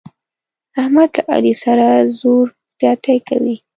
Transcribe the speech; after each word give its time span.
احمد 0.81 1.09
له 1.17 1.23
علي 1.35 1.53
سره 1.63 1.87
زور 2.19 2.45
زیاتی 2.79 3.17
کوي. 3.27 3.55